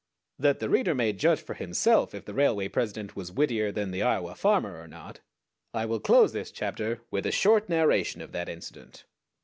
That 0.39 0.57
the 0.57 0.67
reader 0.67 0.95
may 0.95 1.13
judge 1.13 1.41
for 1.43 1.53
himself 1.53 2.15
if 2.15 2.25
the 2.25 2.33
railway 2.33 2.67
president 2.69 3.15
was 3.15 3.31
wittier 3.31 3.71
than 3.71 3.91
the 3.91 4.01
Iowa 4.01 4.33
farmer 4.33 4.81
or 4.81 4.87
not, 4.87 5.19
I 5.75 5.85
will 5.85 5.99
close 5.99 6.33
this 6.33 6.49
chapter 6.49 7.01
with 7.11 7.27
a 7.27 7.31
short 7.31 7.69
narration 7.69 8.19
of 8.19 8.31
that 8.31 8.49
incident. 8.49 9.05